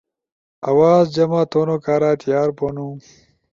آواز 0.69 1.03
جمع 1.15 1.41
تھونو 1.51 1.77
کارا 1.85 2.11
تیار 2.21 2.49
بھونو؟ 2.57 2.87